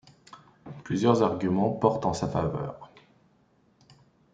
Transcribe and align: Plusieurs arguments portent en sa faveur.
Plusieurs 0.83 1.21
arguments 1.21 1.69
portent 1.73 2.07
en 2.07 2.13
sa 2.15 2.27
faveur. 2.27 2.89